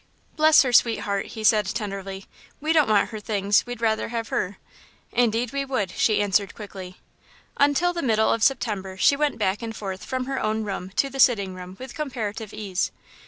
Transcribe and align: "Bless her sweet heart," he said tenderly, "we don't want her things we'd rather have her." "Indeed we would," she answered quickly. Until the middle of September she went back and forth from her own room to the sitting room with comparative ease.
"Bless 0.35 0.63
her 0.63 0.73
sweet 0.73 1.01
heart," 1.01 1.27
he 1.27 1.43
said 1.43 1.67
tenderly, 1.67 2.25
"we 2.59 2.73
don't 2.73 2.89
want 2.89 3.09
her 3.09 3.19
things 3.19 3.67
we'd 3.67 3.81
rather 3.83 4.07
have 4.07 4.29
her." 4.29 4.57
"Indeed 5.11 5.53
we 5.53 5.63
would," 5.63 5.91
she 5.91 6.23
answered 6.23 6.55
quickly. 6.55 6.97
Until 7.57 7.93
the 7.93 8.01
middle 8.01 8.31
of 8.33 8.41
September 8.41 8.97
she 8.97 9.15
went 9.15 9.37
back 9.37 9.61
and 9.61 9.75
forth 9.75 10.03
from 10.03 10.25
her 10.25 10.41
own 10.41 10.63
room 10.63 10.89
to 10.95 11.11
the 11.11 11.19
sitting 11.19 11.53
room 11.53 11.75
with 11.79 11.93
comparative 11.93 12.51
ease. 12.51 12.91